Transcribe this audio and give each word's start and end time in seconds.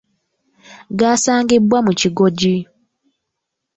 Gasangibwa 0.99 1.77
mu 1.85 1.93
kigoji. 1.99 2.55